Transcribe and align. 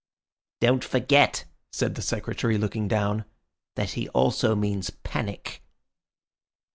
"Don't 0.61 0.83
forget," 0.83 1.45
said 1.71 1.93
the 1.93 2.01
Secretary, 2.01 2.57
looking 2.57 2.87
down, 2.87 3.23
"that 3.75 3.91
he 3.91 4.09
also 4.09 4.55
means 4.55 4.89
Panic." 4.89 5.61